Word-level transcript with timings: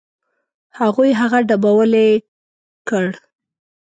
هغوی 0.79 1.09
هغه 1.19 1.39
ډبولی 1.47 2.09
کړ. 2.87 3.05